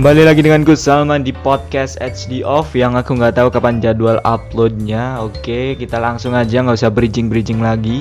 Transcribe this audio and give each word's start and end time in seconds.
Kembali 0.00 0.24
lagi 0.24 0.40
denganku 0.40 0.80
Salman 0.80 1.20
di 1.20 1.28
podcast 1.28 2.00
HD 2.00 2.40
Off 2.40 2.72
yang 2.72 2.96
aku 2.96 3.20
nggak 3.20 3.36
tahu 3.36 3.52
kapan 3.52 3.84
jadwal 3.84 4.16
uploadnya. 4.24 5.20
Oke, 5.20 5.76
kita 5.76 6.00
langsung 6.00 6.32
aja 6.32 6.64
nggak 6.64 6.72
usah 6.72 6.88
bridging-bridging 6.88 7.60
lagi. 7.60 8.00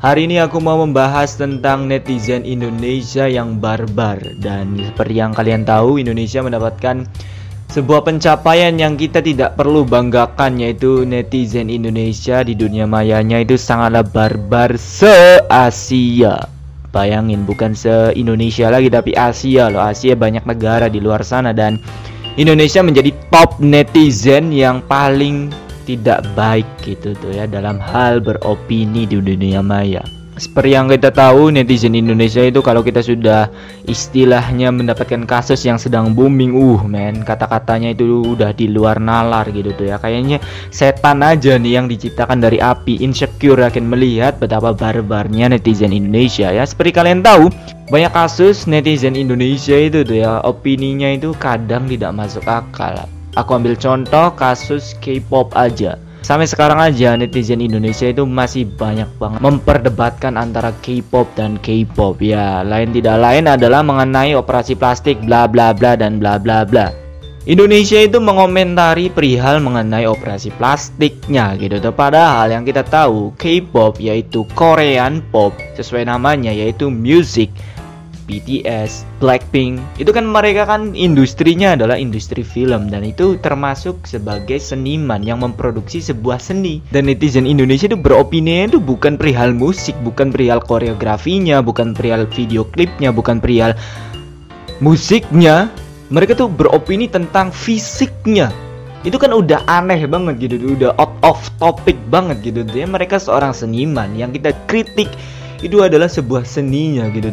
Hari 0.00 0.24
ini 0.24 0.40
aku 0.40 0.56
mau 0.56 0.80
membahas 0.80 1.36
tentang 1.36 1.84
netizen 1.84 2.48
Indonesia 2.48 3.28
yang 3.28 3.60
barbar 3.60 4.24
dan 4.40 4.72
seperti 4.88 5.20
yang 5.20 5.36
kalian 5.36 5.68
tahu 5.68 6.00
Indonesia 6.00 6.40
mendapatkan 6.40 7.04
sebuah 7.68 8.08
pencapaian 8.08 8.72
yang 8.80 8.96
kita 8.96 9.20
tidak 9.20 9.60
perlu 9.60 9.84
banggakan 9.84 10.56
yaitu 10.64 11.04
netizen 11.04 11.68
Indonesia 11.68 12.40
di 12.40 12.56
dunia 12.56 12.88
mayanya 12.88 13.44
itu 13.44 13.60
sangatlah 13.60 14.00
barbar 14.00 14.80
se-Asia. 14.80 16.63
Bayangin 16.94 17.42
bukan 17.42 17.74
se-Indonesia 17.74 18.70
lagi 18.70 18.86
tapi 18.86 19.10
Asia 19.18 19.66
loh. 19.66 19.82
Asia 19.82 20.14
banyak 20.14 20.46
negara 20.46 20.86
di 20.86 21.02
luar 21.02 21.26
sana 21.26 21.50
dan 21.50 21.82
Indonesia 22.38 22.86
menjadi 22.86 23.10
top 23.34 23.58
netizen 23.58 24.54
yang 24.54 24.78
paling 24.86 25.50
tidak 25.84 26.22
baik 26.38 26.66
gitu 26.86 27.12
tuh 27.18 27.34
ya 27.34 27.50
dalam 27.50 27.82
hal 27.82 28.22
beropini 28.22 29.10
di 29.10 29.18
dunia 29.18 29.58
maya. 29.58 30.23
Seperti 30.34 30.74
yang 30.74 30.90
kita 30.90 31.14
tahu 31.14 31.54
netizen 31.54 31.94
Indonesia 31.94 32.42
itu 32.42 32.58
kalau 32.58 32.82
kita 32.82 32.98
sudah 33.06 33.46
istilahnya 33.86 34.74
mendapatkan 34.74 35.22
kasus 35.30 35.62
yang 35.62 35.78
sedang 35.78 36.10
booming 36.10 36.58
uh 36.58 36.82
men 36.82 37.22
kata-katanya 37.22 37.94
itu 37.94 38.34
udah 38.34 38.50
di 38.50 38.66
luar 38.66 38.98
nalar 38.98 39.46
gitu 39.54 39.70
tuh 39.78 39.94
ya. 39.94 39.96
Kayaknya 40.02 40.42
setan 40.74 41.22
aja 41.22 41.54
nih 41.54 41.78
yang 41.78 41.86
diciptakan 41.86 42.42
dari 42.42 42.58
api. 42.58 42.98
Insecure 43.06 43.62
akan 43.62 43.86
melihat 43.86 44.42
betapa 44.42 44.74
barbarnya 44.74 45.54
netizen 45.54 45.94
Indonesia 45.94 46.50
ya. 46.50 46.66
Seperti 46.66 46.98
kalian 46.98 47.22
tahu 47.22 47.46
banyak 47.94 48.10
kasus 48.10 48.66
netizen 48.66 49.14
Indonesia 49.14 49.78
itu 49.78 50.02
tuh 50.02 50.18
ya 50.18 50.42
opininya 50.42 51.14
itu 51.14 51.30
kadang 51.38 51.86
tidak 51.86 52.10
masuk 52.10 52.42
akal. 52.50 53.06
Aku 53.38 53.50
ambil 53.54 53.78
contoh 53.78 54.34
kasus 54.34 54.98
K-pop 54.98 55.54
aja 55.54 55.94
Sampai 56.24 56.48
sekarang 56.48 56.80
aja 56.80 57.20
netizen 57.20 57.60
Indonesia 57.60 58.08
itu 58.08 58.24
masih 58.24 58.64
banyak 58.64 59.12
banget 59.20 59.44
memperdebatkan 59.44 60.40
antara 60.40 60.72
K-pop 60.80 61.28
dan 61.36 61.60
K-pop 61.60 62.16
ya. 62.24 62.64
Lain 62.64 62.96
tidak 62.96 63.20
lain 63.20 63.44
adalah 63.44 63.84
mengenai 63.84 64.32
operasi 64.32 64.72
plastik 64.72 65.20
bla 65.20 65.44
bla 65.44 65.76
bla 65.76 66.00
dan 66.00 66.16
bla 66.16 66.40
bla 66.40 66.64
bla. 66.64 66.88
Indonesia 67.44 68.00
itu 68.00 68.24
mengomentari 68.24 69.12
perihal 69.12 69.60
mengenai 69.60 70.08
operasi 70.08 70.48
plastiknya 70.56 71.60
gitu 71.60 71.76
tuh 71.76 71.92
padahal 71.92 72.48
yang 72.48 72.64
kita 72.64 72.80
tahu 72.88 73.36
K-pop 73.36 74.00
yaitu 74.00 74.48
Korean 74.56 75.20
pop 75.28 75.52
sesuai 75.76 76.08
namanya 76.08 76.56
yaitu 76.56 76.88
music 76.88 77.52
BTS, 78.24 79.04
Blackpink, 79.20 79.78
itu 80.00 80.10
kan 80.10 80.24
mereka 80.24 80.64
kan 80.64 80.96
industrinya 80.96 81.76
adalah 81.76 82.00
industri 82.00 82.40
film 82.40 82.88
dan 82.88 83.04
itu 83.04 83.36
termasuk 83.40 84.04
sebagai 84.08 84.56
seniman 84.56 85.20
yang 85.20 85.44
memproduksi 85.44 86.00
sebuah 86.00 86.40
seni. 86.40 86.80
Dan 86.88 87.06
netizen 87.06 87.44
Indonesia 87.44 87.86
itu 87.88 88.00
beropini 88.00 88.64
itu 88.64 88.80
bukan 88.80 89.20
perihal 89.20 89.52
musik, 89.52 89.94
bukan 90.00 90.32
perihal 90.32 90.60
koreografinya, 90.64 91.60
bukan 91.60 91.92
perihal 91.92 92.24
video 92.28 92.64
klipnya, 92.64 93.12
bukan 93.12 93.38
perihal 93.38 93.76
musiknya. 94.80 95.68
Mereka 96.12 96.36
tuh 96.36 96.48
beropini 96.52 97.08
tentang 97.08 97.48
fisiknya. 97.48 98.52
Itu 99.04 99.20
kan 99.20 99.36
udah 99.36 99.68
aneh 99.68 100.00
banget 100.08 100.48
gitu, 100.48 100.76
udah 100.76 100.96
out 100.96 101.12
of 101.20 101.40
topic 101.60 101.96
banget 102.08 102.40
gitu. 102.40 102.64
Ya 102.72 102.88
mereka 102.88 103.20
seorang 103.20 103.52
seniman 103.52 104.16
yang 104.16 104.32
kita 104.32 104.56
kritik 104.64 105.12
itu 105.60 105.80
adalah 105.80 106.08
sebuah 106.08 106.44
seninya 106.44 107.08
gitu 107.12 107.32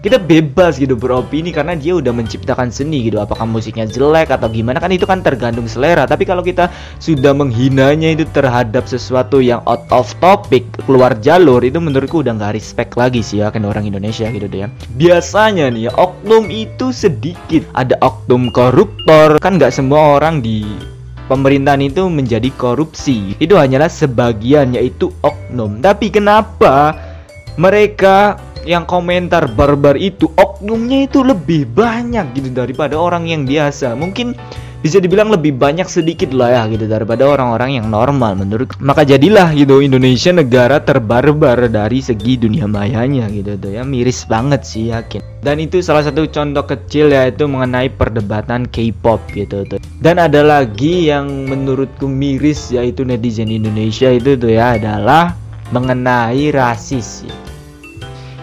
kita 0.00 0.16
bebas 0.16 0.80
gitu 0.80 0.96
beropini 0.96 1.52
karena 1.52 1.76
dia 1.76 1.92
udah 1.92 2.08
menciptakan 2.08 2.72
seni 2.72 3.04
gitu. 3.04 3.20
Apakah 3.20 3.44
musiknya 3.44 3.84
jelek 3.84 4.32
atau 4.32 4.48
gimana? 4.48 4.80
Kan 4.80 4.96
itu 4.96 5.04
kan 5.04 5.20
tergantung 5.20 5.68
selera. 5.68 6.08
Tapi 6.08 6.24
kalau 6.24 6.40
kita 6.40 6.72
sudah 6.96 7.36
menghinanya 7.36 8.16
itu 8.16 8.24
terhadap 8.32 8.88
sesuatu 8.88 9.44
yang 9.44 9.60
out 9.68 9.84
of 9.92 10.08
topic 10.24 10.64
keluar 10.88 11.12
jalur 11.20 11.60
itu 11.60 11.76
menurutku 11.76 12.24
udah 12.24 12.32
nggak 12.32 12.56
respect 12.56 12.96
lagi 12.96 13.20
sih 13.20 13.44
ya 13.44 13.52
kan 13.52 13.60
orang 13.68 13.84
Indonesia 13.84 14.24
gitu 14.32 14.48
deh 14.48 14.64
ya. 14.64 14.68
Biasanya 14.96 15.68
nih 15.68 15.88
ya 15.88 15.92
oknum 16.00 16.48
itu 16.48 16.96
sedikit. 16.96 17.68
Ada 17.76 18.00
oknum 18.00 18.48
koruptor. 18.48 19.36
Kan 19.36 19.60
nggak 19.60 19.76
semua 19.76 20.16
orang 20.16 20.40
di 20.40 20.64
pemerintahan 21.28 21.84
itu 21.84 22.08
menjadi 22.08 22.48
korupsi. 22.56 23.36
Itu 23.36 23.60
hanyalah 23.60 23.92
sebagian 23.92 24.72
yaitu 24.72 25.12
oknum. 25.20 25.84
Tapi 25.84 26.08
kenapa 26.08 26.96
mereka 27.60 28.40
yang 28.68 28.84
komentar 28.84 29.48
barbar 29.48 29.96
itu 29.96 30.28
oknumnya 30.36 31.08
itu 31.08 31.24
lebih 31.24 31.64
banyak 31.70 32.36
gitu 32.36 32.52
daripada 32.52 32.96
orang 33.00 33.28
yang 33.28 33.48
biasa. 33.48 33.96
Mungkin 33.96 34.36
bisa 34.80 34.96
dibilang 34.96 35.28
lebih 35.28 35.60
banyak 35.60 35.84
sedikit 35.92 36.32
lah 36.32 36.56
ya 36.56 36.62
gitu 36.72 36.88
daripada 36.88 37.28
orang-orang 37.28 37.76
yang 37.76 37.92
normal 37.92 38.32
menurut 38.32 38.72
maka 38.80 39.04
jadilah 39.04 39.52
gitu 39.52 39.84
Indonesia 39.84 40.32
negara 40.32 40.80
terbarbar 40.80 41.68
dari 41.68 42.00
segi 42.00 42.40
dunia 42.40 42.64
mayanya 42.64 43.28
gitu 43.28 43.60
tuh 43.60 43.76
ya. 43.76 43.84
Miris 43.84 44.24
banget 44.24 44.64
sih 44.64 44.88
yakin. 44.88 45.20
Dan 45.40 45.60
itu 45.60 45.80
salah 45.80 46.04
satu 46.04 46.28
contoh 46.28 46.64
kecil 46.64 47.12
yaitu 47.12 47.48
mengenai 47.48 47.92
perdebatan 47.92 48.68
K-pop 48.68 49.20
gitu 49.32 49.64
tuh. 49.68 49.80
Dan 50.00 50.20
ada 50.20 50.40
lagi 50.44 51.08
yang 51.08 51.28
menurutku 51.48 52.08
miris 52.08 52.72
yaitu 52.72 53.04
netizen 53.04 53.52
Indonesia 53.52 54.08
itu 54.12 54.36
tuh 54.36 54.52
ya 54.52 54.76
adalah 54.80 55.36
mengenai 55.72 56.52
rasis. 56.52 57.24
ya 57.24 57.49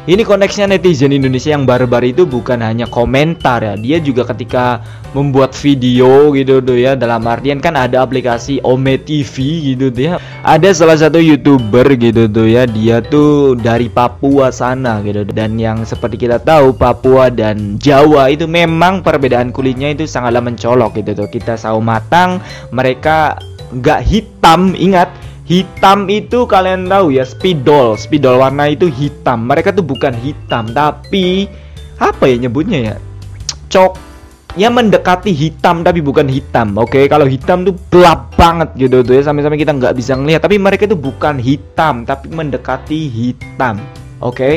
ini 0.08 0.24
konteksnya 0.24 0.72
netizen 0.72 1.12
Indonesia 1.12 1.52
yang 1.52 1.68
barbar 1.68 2.00
itu 2.00 2.24
bukan 2.24 2.64
hanya 2.64 2.88
komentar 2.88 3.60
ya. 3.60 3.76
Dia 3.76 4.00
juga 4.00 4.24
ketika 4.24 4.80
membuat 5.12 5.52
video 5.52 6.32
gitu 6.32 6.64
tuh 6.64 6.80
ya 6.80 6.96
dalam 6.96 7.28
artian 7.28 7.60
kan 7.60 7.76
ada 7.76 8.08
aplikasi 8.08 8.64
Ome 8.64 8.96
TV 9.04 9.36
gitu 9.76 9.92
tuh 9.92 10.04
ya. 10.08 10.16
Ada 10.48 10.72
salah 10.72 10.96
satu 10.96 11.20
youtuber 11.20 11.92
gitu 12.00 12.24
tuh 12.32 12.48
ya 12.48 12.64
dia 12.64 13.04
tuh 13.04 13.60
dari 13.60 13.92
Papua 13.92 14.48
sana 14.48 15.04
gitu. 15.04 15.28
Dan 15.28 15.60
yang 15.60 15.84
seperti 15.84 16.24
kita 16.24 16.40
tahu 16.40 16.72
Papua 16.72 17.28
dan 17.28 17.76
Jawa 17.76 18.32
itu 18.32 18.48
memang 18.48 19.04
perbedaan 19.04 19.52
kulitnya 19.52 19.92
itu 19.92 20.08
sangatlah 20.08 20.40
mencolok 20.40 21.04
gitu 21.04 21.20
tuh. 21.20 21.28
Kita 21.28 21.60
sawo 21.60 21.84
matang 21.84 22.40
mereka 22.72 23.36
nggak 23.76 24.02
hitam 24.08 24.72
ingat 24.72 25.12
Hitam 25.48 26.12
itu 26.12 26.44
kalian 26.44 26.92
tahu 26.92 27.16
ya 27.16 27.24
spidol. 27.24 27.96
Spidol 27.96 28.44
warna 28.44 28.68
itu 28.68 28.92
hitam. 28.92 29.48
Mereka 29.48 29.72
tuh 29.72 29.80
bukan 29.80 30.12
hitam 30.12 30.68
Tapi 30.76 31.48
Apa 32.04 32.28
ya 32.28 32.36
nyebutnya 32.36 32.80
ya? 32.84 32.96
Cok. 33.72 33.96
Ya 34.60 34.68
mendekati 34.68 35.32
hitam 35.32 35.88
tapi 35.88 36.04
bukan 36.04 36.28
hitam 36.28 36.76
Oke? 36.76 37.00
Okay? 37.00 37.04
kalau 37.08 37.30
hitam 37.30 37.64
tuh 37.64 37.78
gelap 37.94 38.34
banget 38.36 38.74
gitu 38.76 39.06
tuh 39.06 39.14
ya 39.16 39.24
Sampai-sampai 39.24 39.56
kita 39.56 39.72
nggak 39.72 39.96
bisa 39.96 40.20
ngelihat. 40.20 40.44
Tapi 40.44 40.60
mereka 40.60 40.84
itu 40.84 41.00
bukan 41.00 41.40
hitam 41.40 42.04
Tapi 42.04 42.28
mendekati 42.28 43.08
hitam 43.08 43.80
Oke? 44.20 44.36
Okay? 44.36 44.56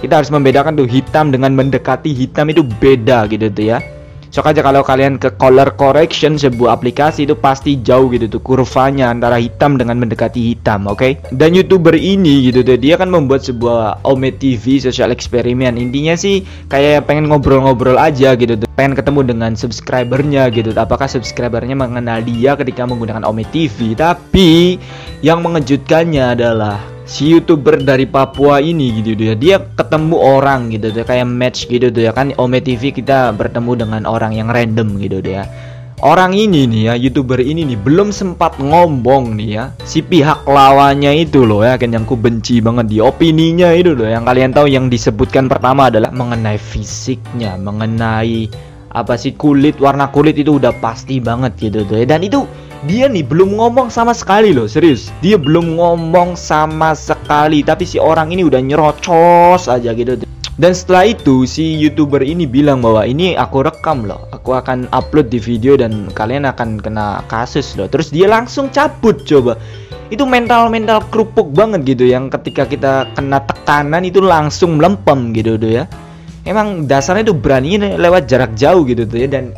Kita 0.00 0.24
harus 0.24 0.32
membedakan 0.32 0.72
tuh 0.72 0.88
hitam 0.88 1.28
dengan 1.28 1.52
mendekati 1.52 2.16
hitam 2.16 2.48
itu 2.48 2.64
beda 2.64 3.28
gitu 3.28 3.52
tuh 3.52 3.76
ya 3.76 3.99
Sok 4.30 4.46
aja 4.46 4.62
kalau 4.62 4.86
kalian 4.86 5.18
ke 5.18 5.34
color 5.34 5.74
correction 5.74 6.38
sebuah 6.38 6.78
aplikasi 6.78 7.26
itu 7.26 7.34
pasti 7.34 7.82
jauh 7.82 8.06
gitu 8.14 8.30
tuh 8.30 8.38
kurvanya 8.38 9.10
antara 9.10 9.42
hitam 9.42 9.74
dengan 9.74 9.98
mendekati 9.98 10.54
hitam, 10.54 10.86
oke? 10.86 11.02
Okay? 11.02 11.12
Dan 11.34 11.50
youtuber 11.58 11.98
ini 11.98 12.46
gitu 12.46 12.62
tuh 12.62 12.78
dia 12.78 12.94
kan 12.94 13.10
membuat 13.10 13.42
sebuah 13.42 14.06
Ome 14.06 14.30
TV 14.30 14.78
social 14.78 15.10
eksperimen. 15.10 15.74
Intinya 15.74 16.14
sih 16.14 16.46
kayak 16.70 17.10
pengen 17.10 17.26
ngobrol-ngobrol 17.26 17.98
aja 17.98 18.38
gitu 18.38 18.54
tuh. 18.54 18.70
Pengen 18.78 18.94
ketemu 18.94 19.34
dengan 19.34 19.58
subscribernya 19.58 20.46
gitu. 20.54 20.70
Apakah 20.78 21.10
subscribernya 21.10 21.74
mengenal 21.74 22.22
dia 22.22 22.54
ketika 22.54 22.86
menggunakan 22.86 23.26
Ome 23.26 23.42
TV? 23.50 23.98
Tapi 23.98 24.78
yang 25.26 25.42
mengejutkannya 25.42 26.38
adalah 26.38 26.78
si 27.10 27.34
youtuber 27.34 27.74
dari 27.82 28.06
Papua 28.06 28.62
ini 28.62 29.02
gitu 29.02 29.18
ya 29.18 29.34
dia 29.34 29.58
ketemu 29.58 30.14
orang 30.14 30.70
gitu 30.70 30.94
tuh 30.94 31.02
kayak 31.02 31.26
match 31.26 31.66
gitu 31.66 31.90
ya 31.90 32.14
kan 32.14 32.30
Ome 32.38 32.62
TV 32.62 32.94
kita 32.94 33.34
bertemu 33.34 33.82
dengan 33.82 34.02
orang 34.06 34.30
yang 34.30 34.46
random 34.46 34.94
gitu 35.02 35.18
ya 35.26 35.42
orang 36.06 36.38
ini 36.38 36.70
nih 36.70 36.82
ya 36.86 36.94
youtuber 36.94 37.42
ini 37.42 37.66
nih 37.66 37.82
belum 37.82 38.14
sempat 38.14 38.62
ngomong 38.62 39.34
nih 39.42 39.50
ya 39.50 39.64
si 39.82 40.06
pihak 40.06 40.46
lawannya 40.46 41.18
itu 41.18 41.42
loh 41.42 41.66
ya 41.66 41.74
kan 41.82 41.90
yang 41.90 42.06
ku 42.06 42.14
benci 42.14 42.62
banget 42.62 42.86
di 42.86 43.02
opininya 43.02 43.74
itu 43.74 43.98
loh 43.98 44.06
yang 44.06 44.22
kalian 44.22 44.54
tahu 44.54 44.70
yang 44.70 44.86
disebutkan 44.86 45.50
pertama 45.50 45.90
adalah 45.90 46.14
mengenai 46.14 46.62
fisiknya 46.62 47.58
mengenai 47.58 48.46
apa 48.94 49.18
sih 49.18 49.34
kulit 49.34 49.82
warna 49.82 50.14
kulit 50.14 50.38
itu 50.38 50.62
udah 50.62 50.78
pasti 50.78 51.18
banget 51.18 51.58
gitu 51.58 51.82
ya 51.90 52.06
dan 52.06 52.22
itu 52.22 52.46
dia 52.88 53.12
nih 53.12 53.20
belum 53.20 53.60
ngomong 53.60 53.92
sama 53.92 54.16
sekali 54.16 54.56
loh 54.56 54.64
serius. 54.64 55.12
Dia 55.20 55.36
belum 55.36 55.76
ngomong 55.76 56.32
sama 56.32 56.96
sekali. 56.96 57.60
Tapi 57.60 57.84
si 57.84 58.00
orang 58.00 58.32
ini 58.32 58.46
udah 58.46 58.60
nyerocos 58.60 59.68
aja 59.68 59.92
gitu. 59.92 60.16
Dan 60.60 60.76
setelah 60.76 61.08
itu 61.08 61.48
si 61.48 61.76
youtuber 61.80 62.20
ini 62.20 62.44
bilang 62.44 62.84
bahwa 62.84 63.04
ini 63.04 63.36
aku 63.36 63.64
rekam 63.64 64.04
loh. 64.04 64.28
Aku 64.32 64.56
akan 64.56 64.88
upload 64.92 65.32
di 65.32 65.40
video 65.40 65.76
dan 65.76 66.08
kalian 66.12 66.48
akan 66.48 66.80
kena 66.80 67.24
kasus 67.28 67.76
loh. 67.76 67.88
Terus 67.88 68.12
dia 68.12 68.28
langsung 68.28 68.72
cabut 68.72 69.24
coba. 69.24 69.60
Itu 70.12 70.28
mental-mental 70.28 71.08
kerupuk 71.12 71.52
banget 71.52 71.84
gitu 71.84 72.08
yang 72.08 72.28
ketika 72.28 72.68
kita 72.68 73.08
kena 73.16 73.40
tekanan 73.44 74.04
itu 74.04 74.20
langsung 74.20 74.80
melempem 74.80 75.32
gitu 75.36 75.56
tuh 75.60 75.80
ya. 75.80 75.84
Emang 76.44 76.88
dasarnya 76.88 77.28
tuh 77.28 77.36
beraninya 77.36 78.00
lewat 78.00 78.24
jarak 78.28 78.52
jauh 78.56 78.84
gitu 78.88 79.04
tuh 79.04 79.16
ya. 79.20 79.28
Dan 79.28 79.52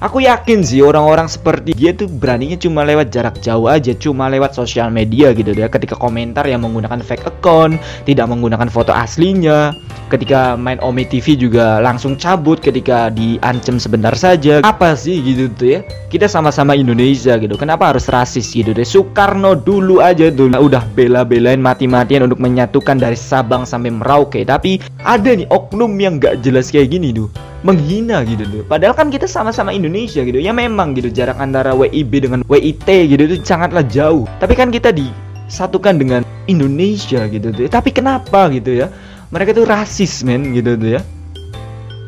Aku 0.00 0.24
yakin 0.24 0.64
sih 0.64 0.80
orang-orang 0.80 1.28
seperti 1.28 1.76
dia 1.76 1.92
tuh 1.92 2.08
beraninya 2.08 2.56
cuma 2.56 2.88
lewat 2.88 3.12
jarak 3.12 3.36
jauh 3.44 3.68
aja, 3.68 3.92
cuma 3.92 4.32
lewat 4.32 4.56
sosial 4.56 4.88
media 4.88 5.36
gitu 5.36 5.52
ya. 5.52 5.68
Ketika 5.68 5.92
komentar 5.92 6.48
yang 6.48 6.64
menggunakan 6.64 7.04
fake 7.04 7.28
account, 7.28 7.76
tidak 8.08 8.24
menggunakan 8.32 8.72
foto 8.72 8.96
aslinya. 8.96 9.76
Ketika 10.08 10.56
main 10.56 10.80
Omi 10.80 11.04
TV 11.04 11.36
juga 11.36 11.84
langsung 11.84 12.16
cabut 12.16 12.64
ketika 12.64 13.12
diancam 13.12 13.76
sebentar 13.76 14.16
saja. 14.16 14.64
Apa 14.64 14.96
sih 14.96 15.20
gitu 15.20 15.52
tuh 15.52 15.68
ya? 15.68 15.80
Kita 16.08 16.32
sama-sama 16.32 16.72
Indonesia 16.72 17.36
gitu. 17.36 17.60
Kenapa 17.60 17.92
harus 17.92 18.08
rasis 18.08 18.48
gitu 18.56 18.72
deh? 18.72 18.88
Soekarno 18.88 19.52
dulu 19.52 20.00
aja 20.00 20.32
tuh 20.32 20.48
udah 20.48 20.80
bela-belain 20.96 21.60
mati-matian 21.60 22.24
untuk 22.24 22.40
menyatukan 22.40 22.96
dari 22.96 23.20
Sabang 23.20 23.68
sampai 23.68 23.92
Merauke. 23.92 24.48
Tapi 24.48 24.80
ada 25.04 25.28
nih 25.28 25.44
oknum 25.52 25.92
yang 26.00 26.16
gak 26.16 26.40
jelas 26.40 26.72
kayak 26.72 26.96
gini 26.96 27.12
tuh 27.12 27.28
menghina 27.62 28.24
gitu 28.24 28.44
tuh. 28.48 28.62
Padahal 28.64 28.96
kan 28.96 29.12
kita 29.12 29.28
sama-sama 29.28 29.70
Indonesia 29.74 30.24
gitu. 30.24 30.40
Ya 30.40 30.50
memang 30.54 30.96
gitu 30.96 31.12
jarak 31.12 31.36
antara 31.36 31.76
WIB 31.76 32.12
dengan 32.28 32.40
WIT 32.48 32.88
gitu 32.88 33.22
itu 33.28 33.36
sangatlah 33.44 33.84
jauh. 33.84 34.24
Tapi 34.40 34.56
kan 34.56 34.72
kita 34.72 34.90
disatukan 34.90 36.00
dengan 36.00 36.22
Indonesia 36.48 37.28
gitu 37.28 37.52
tuh. 37.52 37.68
Tapi 37.68 37.92
kenapa 37.92 38.48
gitu 38.52 38.74
ya? 38.74 38.88
Mereka 39.30 39.54
tuh 39.54 39.68
rasis 39.68 40.26
men 40.26 40.50
gitu 40.56 40.74
tuh 40.74 40.98
ya 40.98 41.02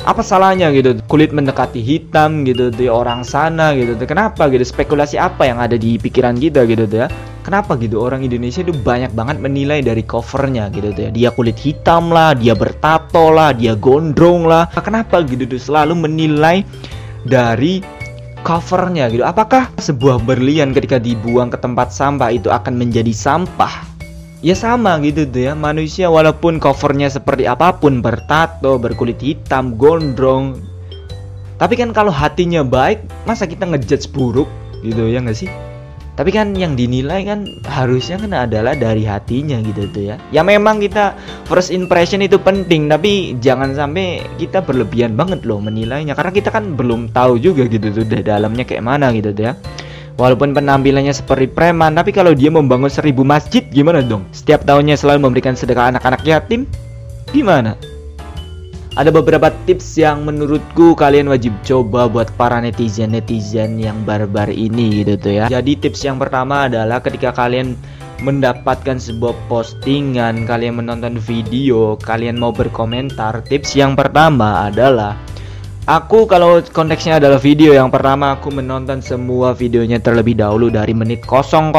apa 0.03 0.21
salahnya 0.21 0.75
gitu? 0.75 0.99
Kulit 1.07 1.31
mendekati 1.31 1.79
hitam 1.79 2.43
gitu 2.43 2.75
tuh 2.75 2.91
orang 2.91 3.23
sana 3.23 3.71
gitu. 3.79 3.95
Kenapa 4.03 4.51
gitu? 4.51 4.67
Spekulasi 4.67 5.15
apa 5.19 5.47
yang 5.47 5.63
ada 5.63 5.79
di 5.79 5.95
pikiran 5.99 6.35
kita 6.35 6.67
gitu 6.67 6.87
ya? 6.91 7.07
Kenapa 7.43 7.79
gitu? 7.79 8.03
Orang 8.03 8.23
Indonesia 8.27 8.63
itu 8.63 8.75
banyak 8.75 9.15
banget 9.15 9.39
menilai 9.39 9.83
dari 9.83 10.03
covernya 10.03 10.71
gitu 10.75 10.91
ya? 10.95 11.11
Dia 11.11 11.29
kulit 11.31 11.59
hitam 11.59 12.11
lah 12.11 12.35
dia 12.35 12.55
bertato 12.55 13.31
lah 13.31 13.55
dia 13.55 13.79
gondrong 13.79 14.47
lah. 14.47 14.67
Kenapa 14.75 15.23
gitu? 15.23 15.47
Tuh 15.47 15.63
selalu 15.63 15.95
menilai 16.07 16.67
dari 17.23 17.83
covernya 18.43 19.07
gitu. 19.15 19.23
Apakah 19.23 19.71
sebuah 19.79 20.19
berlian 20.27 20.75
ketika 20.75 20.99
dibuang 20.99 21.47
ke 21.47 21.59
tempat 21.63 21.95
sampah 21.95 22.35
itu 22.35 22.51
akan 22.51 22.75
menjadi 22.75 23.15
sampah 23.15 23.92
ya 24.43 24.59
sama 24.59 24.99
gitu 25.07 25.23
tuh 25.25 25.49
ya 25.49 25.53
manusia 25.55 26.11
walaupun 26.11 26.59
covernya 26.59 27.07
seperti 27.07 27.47
apa 27.47 27.79
pun 27.79 28.03
bertato 28.03 28.77
berkulit 28.77 29.23
hitam 29.23 29.79
gondrong. 29.79 30.59
Tapi 31.63 31.79
kan 31.79 31.95
kalau 31.95 32.11
hatinya 32.11 32.67
baik 32.67 33.07
masa 33.23 33.47
kita 33.47 33.63
ngejudge 33.71 34.11
buruk 34.11 34.51
gitu 34.83 35.07
ya 35.07 35.23
nggak 35.23 35.39
sih? 35.39 35.47
Tapi 36.13 36.29
kan 36.29 36.53
yang 36.53 36.77
dinilai 36.77 37.25
kan 37.25 37.49
harusnya 37.65 38.21
kan 38.21 38.37
adalah 38.37 38.77
dari 38.77 39.07
hatinya 39.07 39.63
gitu 39.63 39.89
tuh 39.95 40.13
ya. 40.13 40.17
Ya 40.29 40.43
memang 40.45 40.83
kita 40.83 41.17
first 41.49 41.73
impression 41.73 42.21
itu 42.21 42.37
penting 42.37 42.91
tapi 42.91 43.39
jangan 43.41 43.73
sampai 43.73 44.27
kita 44.37 44.61
berlebihan 44.61 45.15
banget 45.15 45.47
loh 45.47 45.63
menilainya. 45.63 46.19
Karena 46.19 46.35
kita 46.35 46.51
kan 46.51 46.75
belum 46.75 47.15
tahu 47.15 47.39
juga 47.39 47.65
gitu 47.71 47.95
tuh 47.95 48.05
dalamnya 48.05 48.67
kayak 48.67 48.85
mana 48.85 49.15
gitu 49.15 49.31
tuh 49.33 49.45
ya 49.49 49.55
Walaupun 50.21 50.53
penampilannya 50.53 51.15
seperti 51.17 51.49
preman, 51.49 51.97
tapi 51.97 52.13
kalau 52.13 52.37
dia 52.37 52.53
membangun 52.53 52.93
seribu 52.93 53.25
masjid, 53.25 53.65
gimana 53.73 54.05
dong? 54.05 54.29
Setiap 54.31 54.63
tahunnya 54.69 55.01
selalu 55.01 55.25
memberikan 55.29 55.57
sedekah 55.57 55.89
anak-anak 55.89 56.21
yatim, 56.29 56.69
gimana? 57.33 57.75
Ada 58.93 59.09
beberapa 59.09 59.49
tips 59.65 59.97
yang 59.97 60.29
menurutku 60.29 60.93
kalian 60.93 61.33
wajib 61.33 61.57
coba 61.65 62.13
buat 62.13 62.29
para 62.37 62.61
netizen-netizen 62.61 63.81
yang 63.81 64.05
barbar 64.05 64.53
ini 64.53 65.01
gitu 65.01 65.17
tuh 65.17 65.33
ya. 65.33 65.47
Jadi 65.49 65.81
tips 65.81 66.05
yang 66.05 66.21
pertama 66.21 66.69
adalah 66.69 67.01
ketika 67.01 67.33
kalian 67.33 67.73
mendapatkan 68.21 69.01
sebuah 69.01 69.33
postingan, 69.49 70.45
kalian 70.45 70.85
menonton 70.85 71.17
video, 71.17 71.97
kalian 72.05 72.37
mau 72.37 72.53
berkomentar, 72.53 73.41
tips 73.49 73.73
yang 73.81 73.97
pertama 73.97 74.69
adalah 74.69 75.17
Aku 75.83 76.31
kalau 76.31 76.63
konteksnya 76.63 77.19
adalah 77.19 77.43
video 77.43 77.75
yang 77.75 77.91
pertama 77.91 78.39
aku 78.39 78.55
menonton 78.55 79.03
semua 79.03 79.51
videonya 79.51 79.99
terlebih 79.99 80.39
dahulu 80.39 80.71
dari 80.71 80.95
menit 80.95 81.27
000 81.27 81.75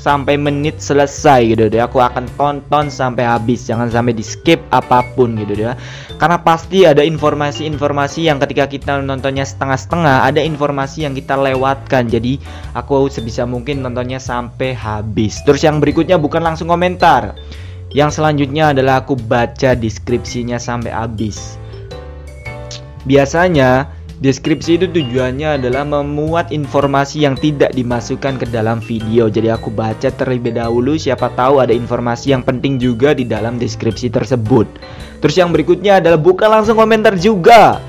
sampai 0.00 0.40
menit 0.40 0.80
selesai 0.80 1.52
gitu 1.52 1.68
deh. 1.68 1.84
Aku 1.84 2.00
akan 2.00 2.24
tonton 2.40 2.88
sampai 2.88 3.28
habis, 3.28 3.68
jangan 3.68 3.92
sampai 3.92 4.16
di 4.16 4.24
skip 4.24 4.56
apa 4.72 5.04
pun 5.12 5.36
gitu 5.36 5.52
deh. 5.52 5.76
Karena 6.16 6.40
pasti 6.40 6.88
ada 6.88 7.04
informasi-informasi 7.04 8.24
yang 8.24 8.40
ketika 8.40 8.72
kita 8.72 8.96
nontonnya 9.04 9.44
setengah-setengah, 9.44 10.24
ada 10.24 10.40
informasi 10.40 11.04
yang 11.04 11.12
kita 11.12 11.36
lewatkan. 11.36 12.08
Jadi 12.08 12.40
aku 12.72 13.12
sebisa 13.12 13.44
mungkin 13.44 13.84
nontonnya 13.84 14.16
sampai 14.16 14.72
habis. 14.72 15.44
Terus 15.44 15.60
yang 15.60 15.76
berikutnya 15.76 16.16
bukan 16.16 16.40
langsung 16.40 16.72
komentar. 16.72 17.36
Yang 17.92 18.16
selanjutnya 18.16 18.72
adalah 18.72 19.04
aku 19.04 19.20
baca 19.28 19.76
deskripsinya 19.76 20.56
sampai 20.56 20.88
habis 20.88 21.60
Biasanya, 23.04 23.88
deskripsi 24.24 24.80
itu 24.80 24.86
tujuannya 24.88 25.60
adalah 25.60 25.84
memuat 25.84 26.48
informasi 26.48 27.28
yang 27.28 27.36
tidak 27.36 27.76
dimasukkan 27.76 28.40
ke 28.40 28.46
dalam 28.48 28.80
video. 28.80 29.28
Jadi 29.28 29.52
aku 29.52 29.68
baca 29.68 30.08
terlebih 30.08 30.56
dahulu 30.56 30.96
siapa 30.96 31.28
tahu 31.36 31.60
ada 31.60 31.76
informasi 31.76 32.32
yang 32.32 32.40
penting 32.40 32.80
juga 32.80 33.12
di 33.12 33.28
dalam 33.28 33.60
deskripsi 33.60 34.08
tersebut. 34.08 34.64
Terus 35.20 35.36
yang 35.36 35.52
berikutnya 35.52 36.00
adalah 36.00 36.16
buka 36.16 36.48
langsung 36.48 36.80
komentar 36.80 37.16
juga. 37.20 37.80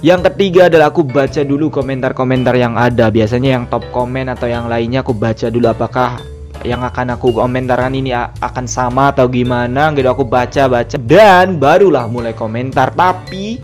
Yang 0.00 0.32
ketiga 0.32 0.72
adalah 0.72 0.88
aku 0.88 1.04
baca 1.04 1.44
dulu 1.44 1.68
komentar-komentar 1.68 2.56
yang 2.56 2.80
ada. 2.80 3.12
Biasanya 3.12 3.60
yang 3.60 3.64
top 3.68 3.84
komen 3.92 4.32
atau 4.32 4.48
yang 4.48 4.64
lainnya 4.64 5.04
aku 5.04 5.12
baca 5.12 5.52
dulu 5.52 5.68
apakah 5.68 6.16
yang 6.64 6.84
akan 6.84 7.16
aku 7.16 7.36
komentarkan 7.36 7.92
ini 7.96 8.12
akan 8.16 8.68
sama 8.68 9.12
atau 9.12 9.28
gimana 9.32 9.92
gitu 9.96 10.08
aku 10.12 10.28
baca 10.28 10.68
baca 10.68 10.96
dan 11.00 11.56
barulah 11.56 12.04
mulai 12.04 12.36
komentar 12.36 12.92
tapi 12.92 13.56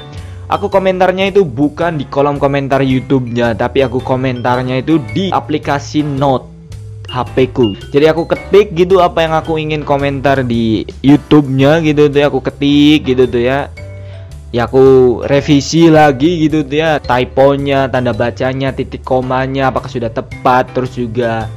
Aku 0.47 0.71
komentarnya 0.71 1.35
itu 1.35 1.43
bukan 1.43 1.99
di 1.99 2.07
kolom 2.07 2.39
komentar 2.39 2.79
YouTube-nya, 2.79 3.59
tapi 3.59 3.83
aku 3.83 3.99
komentarnya 3.99 4.79
itu 4.79 5.03
di 5.11 5.35
aplikasi 5.35 6.07
Note 6.07 6.47
HP 7.11 7.51
ku. 7.51 7.75
Jadi 7.91 8.07
aku 8.07 8.31
ketik 8.31 8.71
gitu 8.79 9.03
apa 9.03 9.27
yang 9.27 9.35
aku 9.35 9.59
ingin 9.59 9.83
komentar 9.83 10.47
di 10.47 10.87
YouTube-nya 11.03 11.83
gitu 11.83 12.07
tuh 12.07 12.19
ya, 12.23 12.27
aku 12.31 12.39
ketik 12.47 13.11
gitu 13.11 13.27
tuh 13.27 13.43
ya. 13.43 13.75
Ya 14.55 14.71
aku 14.71 15.19
revisi 15.27 15.91
lagi 15.91 16.47
gitu 16.47 16.63
tuh 16.63 16.79
ya, 16.79 17.03
typonya, 17.03 17.91
tanda 17.91 18.15
bacanya, 18.15 18.71
titik 18.71 19.03
komanya 19.03 19.75
apakah 19.75 19.91
sudah 19.91 20.15
tepat, 20.15 20.71
terus 20.71 20.95
juga 20.95 21.51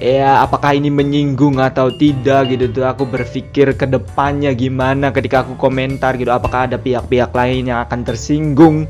ya 0.00 0.44
apakah 0.44 0.76
ini 0.76 0.92
menyinggung 0.92 1.58
atau 1.58 1.90
tidak 1.92 2.52
gitu 2.52 2.70
tuh? 2.70 2.84
Aku 2.88 3.08
berpikir 3.08 3.74
ke 3.74 3.86
depannya 3.88 4.52
gimana 4.52 5.10
ketika 5.10 5.44
aku 5.44 5.56
komentar 5.56 6.16
gitu. 6.20 6.30
Apakah 6.32 6.68
ada 6.70 6.76
pihak-pihak 6.76 7.32
lain 7.32 7.72
yang 7.72 7.84
akan 7.84 8.04
tersinggung? 8.04 8.86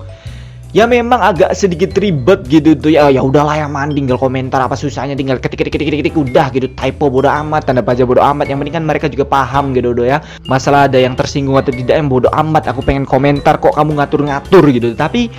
Ya 0.75 0.84
memang 0.84 1.22
agak 1.22 1.56
sedikit 1.56 1.96
ribet 1.96 2.44
gitu 2.52 2.76
tuh. 2.76 2.92
Ya 2.92 3.08
ya 3.08 3.25
udahlah 3.25 3.56
yang 3.56 3.72
man 3.72 3.96
tinggal 3.96 4.20
komentar 4.20 4.60
apa 4.60 4.76
susahnya? 4.76 5.16
Tinggal 5.16 5.40
ketik 5.40 5.64
ketik 5.64 5.78
ketik 5.78 6.04
ketik 6.04 6.16
udah 6.20 6.52
gitu. 6.52 6.68
Typo 6.76 7.08
bodo 7.08 7.32
amat. 7.32 7.64
Tanda 7.64 7.80
baca 7.80 8.02
bodo 8.04 8.20
amat. 8.20 8.44
Yang 8.50 8.58
penting 8.60 8.76
kan 8.76 8.84
mereka 8.84 9.06
juga 9.08 9.25
paham 9.25 9.72
gitu 9.72 9.96
do 9.96 10.04
ya. 10.04 10.20
Masalah 10.44 10.84
ada 10.90 11.00
yang 11.00 11.16
tersinggung 11.16 11.56
atau 11.56 11.72
tidak 11.72 11.96
yang 11.96 12.12
bodo 12.12 12.28
amat. 12.28 12.68
Aku 12.68 12.84
pengen 12.84 13.08
komentar 13.08 13.56
kok 13.56 13.72
kamu 13.72 13.96
ngatur-ngatur 13.96 14.64
gitu. 14.68 14.88
Tapi 14.92 15.32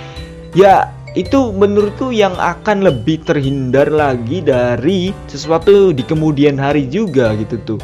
ya 0.58 0.97
itu 1.16 1.54
menurutku 1.56 2.12
yang 2.12 2.36
akan 2.36 2.84
lebih 2.84 3.24
terhindar 3.24 3.88
lagi 3.88 4.44
dari 4.44 5.16
sesuatu 5.30 5.96
di 5.96 6.04
kemudian 6.04 6.60
hari 6.60 6.84
juga 6.90 7.32
gitu 7.38 7.56
tuh 7.64 7.80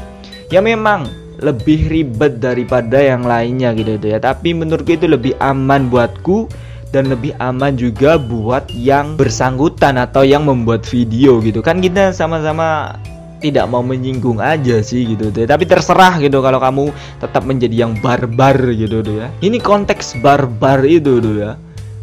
ya 0.52 0.60
memang 0.60 1.08
lebih 1.40 1.88
ribet 1.88 2.38
daripada 2.40 3.00
yang 3.00 3.24
lainnya 3.24 3.72
gitu 3.72 3.96
tuh 3.96 4.12
ya 4.12 4.18
tapi 4.20 4.52
menurutku 4.52 4.96
itu 4.96 5.08
lebih 5.08 5.32
aman 5.40 5.88
buatku 5.88 6.48
dan 6.92 7.10
lebih 7.10 7.34
aman 7.42 7.74
juga 7.74 8.20
buat 8.20 8.70
yang 8.70 9.18
bersangkutan 9.18 9.98
atau 9.98 10.22
yang 10.22 10.46
membuat 10.46 10.86
video 10.86 11.40
gitu 11.40 11.64
kan 11.64 11.80
kita 11.80 12.14
sama-sama 12.14 12.94
tidak 13.42 13.68
mau 13.68 13.84
menyinggung 13.84 14.40
aja 14.40 14.80
sih 14.80 15.04
gitu 15.04 15.28
tuh. 15.28 15.44
Tapi 15.44 15.68
terserah 15.68 16.16
gitu 16.16 16.40
kalau 16.40 16.56
kamu 16.56 16.88
tetap 17.20 17.44
menjadi 17.44 17.84
yang 17.84 17.92
barbar 18.00 18.56
gitu 18.72 19.04
tuh 19.04 19.20
ya. 19.20 19.28
Ini 19.44 19.60
konteks 19.60 20.16
barbar 20.24 20.80
itu 20.88 21.20
tuh 21.20 21.34
ya 21.44 21.52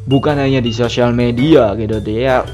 bukan 0.05 0.37
hanya 0.37 0.61
di 0.61 0.71
sosial 0.73 1.13
media 1.13 1.73
gitu 1.77 1.97
ya. 2.05 2.45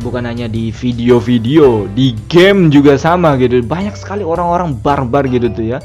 Bukan 0.00 0.24
hanya 0.24 0.48
di 0.48 0.72
video-video 0.72 1.84
di 1.92 2.16
game 2.32 2.72
juga 2.72 2.96
sama 2.96 3.36
gitu. 3.36 3.60
Banyak 3.60 3.96
sekali 4.00 4.24
orang-orang 4.24 4.72
barbar 4.80 5.28
gitu 5.28 5.52
tuh 5.52 5.76
ya. 5.76 5.78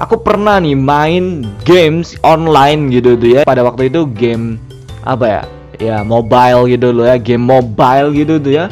Aku 0.00 0.18
pernah 0.18 0.56
nih 0.58 0.74
main 0.74 1.44
games 1.68 2.16
online 2.24 2.88
gitu 2.88 3.20
tuh 3.20 3.30
ya. 3.36 3.42
Pada 3.44 3.60
waktu 3.60 3.92
itu 3.92 4.08
game 4.16 4.56
apa 5.04 5.26
ya 5.28 5.42
ya 5.76 5.96
mobile 6.00 6.72
gitu 6.72 6.88
loh 6.96 7.04
ya. 7.04 7.20
Game 7.20 7.44
mobile 7.44 8.16
gitu 8.16 8.40
tuh 8.40 8.52
ya 8.64 8.66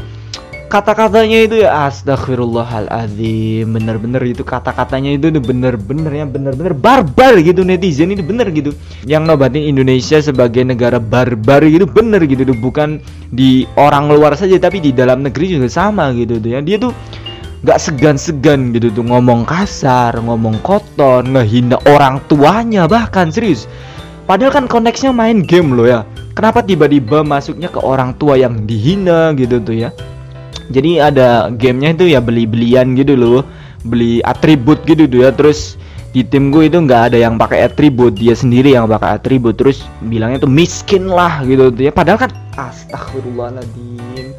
kata-katanya 0.72 1.38
itu 1.44 1.68
ya 1.68 1.84
astagfirullahaladzim 1.84 3.68
bener-bener 3.68 4.24
itu 4.24 4.40
kata-katanya 4.40 5.20
itu 5.20 5.28
bener-bener 5.36 6.08
ya 6.08 6.24
bener-bener 6.24 6.72
barbar 6.72 7.36
gitu 7.44 7.60
netizen 7.60 8.08
itu 8.08 8.24
bener 8.24 8.48
gitu. 8.48 8.72
Yang 9.04 9.22
nobatin 9.28 9.68
Indonesia 9.68 10.16
sebagai 10.24 10.64
negara 10.64 10.96
barbar 10.96 11.60
gitu 11.68 11.84
bener 11.84 12.24
gitu 12.24 12.48
tuh. 12.48 12.56
Bukan 12.56 13.04
di 13.28 13.68
orang 13.76 14.08
luar 14.08 14.32
saja 14.32 14.56
tapi 14.56 14.80
di 14.80 14.96
dalam 14.96 15.20
negeri 15.20 15.60
juga 15.60 15.68
sama 15.68 16.08
gitu 16.16 16.40
tuh 16.40 16.56
ya. 16.56 16.64
Dia 16.64 16.80
tuh 16.80 16.96
nggak 17.68 17.76
segan-segan 17.76 18.72
gitu 18.72 18.88
tuh 18.96 19.04
ngomong 19.04 19.44
kasar 19.44 20.16
ngomong 20.24 20.56
kotor 20.64 21.20
ngehina 21.20 21.76
orang 21.84 22.16
tuanya 22.32 22.88
bahkan 22.88 23.28
serius. 23.28 23.68
Padahal 24.24 24.56
kan 24.56 24.64
konteksnya 24.72 25.12
main 25.12 25.44
game 25.44 25.76
loh 25.76 25.84
ya. 25.84 26.08
Kenapa 26.32 26.64
tiba-tiba 26.64 27.20
masuknya 27.20 27.68
ke 27.68 27.76
orang 27.84 28.16
tua 28.16 28.40
yang 28.40 28.64
dihina 28.64 29.36
gitu 29.36 29.60
tuh 29.60 29.76
ya 29.76 29.92
jadi 30.72 31.12
ada 31.12 31.52
gamenya 31.52 31.92
itu 31.92 32.04
ya 32.08 32.24
beli-belian 32.24 32.96
gitu 32.96 33.14
loh. 33.14 33.44
Beli 33.84 34.24
atribut 34.24 34.80
gitu 34.88 35.04
tuh 35.04 35.28
ya. 35.28 35.30
Terus 35.30 35.76
di 36.16 36.24
tim 36.24 36.48
gue 36.48 36.72
itu 36.72 36.80
nggak 36.80 37.12
ada 37.12 37.18
yang 37.20 37.36
pakai 37.36 37.68
atribut. 37.68 38.16
Dia 38.16 38.32
sendiri 38.32 38.72
yang 38.72 38.88
pakai 38.88 39.20
atribut. 39.20 39.60
Terus 39.60 39.84
bilangnya 40.00 40.40
tuh 40.40 40.48
miskin 40.48 41.12
lah 41.12 41.44
gitu 41.44 41.68
tuh 41.68 41.82
ya. 41.84 41.92
Padahal 41.92 42.24
kan 42.24 42.32
astagfirullahaladzim. 42.56 44.32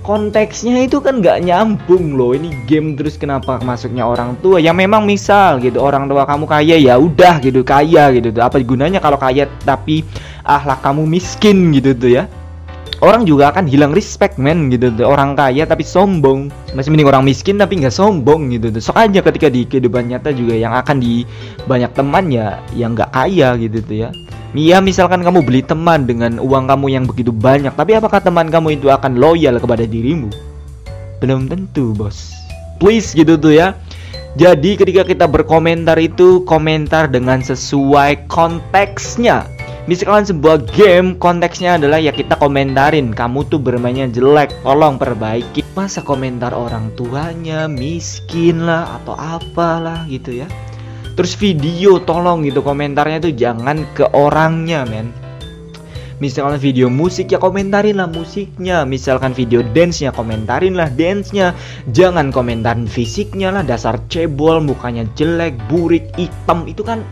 Konteksnya 0.00 0.84
itu 0.84 1.00
kan 1.00 1.24
nggak 1.24 1.40
nyambung 1.48 2.20
loh. 2.20 2.36
Ini 2.36 2.52
game 2.68 3.00
terus 3.00 3.16
kenapa 3.16 3.56
masuknya 3.64 4.04
orang 4.04 4.36
tua? 4.44 4.60
Ya 4.60 4.76
memang 4.76 5.08
misal 5.08 5.64
gitu. 5.64 5.80
Orang 5.80 6.12
tua 6.12 6.28
kamu 6.28 6.44
kaya 6.44 6.76
ya 6.76 7.00
udah 7.00 7.40
gitu. 7.40 7.64
Kaya 7.64 8.12
gitu 8.12 8.28
tuh. 8.28 8.44
Apa 8.44 8.60
gunanya 8.60 9.00
kalau 9.00 9.16
kaya 9.16 9.48
tapi 9.64 10.04
ahlak 10.44 10.84
kamu 10.84 11.08
miskin 11.08 11.72
gitu 11.72 11.96
tuh 11.96 12.10
ya 12.20 12.24
orang 13.00 13.24
juga 13.24 13.50
akan 13.52 13.64
hilang 13.66 13.92
respect 13.96 14.36
men 14.36 14.68
gitu. 14.68 14.92
Tuh 14.92 15.08
orang 15.08 15.34
kaya 15.36 15.64
tapi 15.64 15.84
sombong. 15.84 16.52
Masih 16.76 16.92
mending 16.92 17.08
orang 17.08 17.24
miskin 17.24 17.56
tapi 17.56 17.80
nggak 17.80 17.92
sombong 17.92 18.52
gitu. 18.52 18.70
Tuh 18.72 18.80
sok 18.80 18.96
aja 18.96 19.20
ketika 19.24 19.48
di 19.48 19.64
kehidupan 19.64 20.12
nyata 20.12 20.30
juga 20.32 20.54
yang 20.56 20.76
akan 20.76 21.00
di 21.00 21.24
banyak 21.64 21.90
teman 21.96 22.28
ya 22.30 22.60
yang 22.76 22.92
nggak 22.94 23.10
kaya 23.12 23.56
gitu 23.56 23.80
tuh 23.82 23.96
ya. 24.06 24.10
Iya 24.50 24.82
misalkan 24.82 25.22
kamu 25.22 25.46
beli 25.46 25.62
teman 25.62 26.10
dengan 26.10 26.42
uang 26.42 26.66
kamu 26.66 26.90
yang 26.90 27.06
begitu 27.06 27.30
banyak 27.30 27.70
Tapi 27.70 27.94
apakah 27.94 28.18
teman 28.18 28.50
kamu 28.50 28.82
itu 28.82 28.90
akan 28.90 29.14
loyal 29.14 29.62
kepada 29.62 29.86
dirimu? 29.86 30.26
Belum 31.22 31.46
tentu 31.46 31.94
bos. 31.94 32.34
Please 32.82 33.12
gitu 33.14 33.38
tuh 33.38 33.54
ya. 33.54 33.78
Jadi 34.38 34.78
ketika 34.78 35.02
kita 35.02 35.26
berkomentar 35.26 35.98
itu 35.98 36.42
Komentar 36.46 37.10
dengan 37.10 37.42
sesuai 37.42 38.30
konteksnya 38.30 39.46
Misalkan 39.88 40.28
sebuah 40.28 40.68
game 40.76 41.16
konteksnya 41.16 41.80
adalah 41.80 41.96
ya 41.96 42.12
kita 42.12 42.36
komentarin 42.36 43.16
Kamu 43.16 43.48
tuh 43.48 43.56
bermainnya 43.56 44.12
jelek 44.12 44.52
Tolong 44.60 45.00
perbaiki. 45.00 45.64
Masa 45.72 46.04
komentar 46.04 46.52
orang 46.52 46.92
tuanya 46.94 47.64
miskin 47.64 48.68
lah 48.68 49.00
Atau 49.00 49.16
apalah 49.16 50.04
gitu 50.10 50.44
ya. 50.44 50.48
Terus 51.20 51.36
video 51.36 52.00
tolong 52.00 52.48
gitu 52.48 52.64
komentarnya 52.64 53.20
tuh 53.20 53.36
jangan 53.36 53.84
ke 53.92 54.08
orangnya 54.16 54.88
men. 54.88 55.12
Misalkan 56.16 56.56
video 56.60 56.88
musik 56.88 57.28
ya 57.32 57.36
komentarin 57.36 58.00
lah 58.00 58.08
musiknya. 58.08 58.88
Misalkan 58.88 59.36
video 59.36 59.60
dance 59.60 60.00
nya 60.00 60.16
komentarin 60.16 60.76
lah 60.76 60.88
dance 60.92 61.32
nya 61.36 61.56
jangan 61.92 62.32
komentarin 62.32 62.88
fisiknya 62.88 63.52
lah 63.52 63.60
dasar 63.60 64.00
cebol 64.08 64.64
mukanya 64.64 65.04
jelek 65.12 65.60
burik 65.68 66.08
hitam. 66.16 66.64
Itu 66.64 66.84
kan 66.84 67.04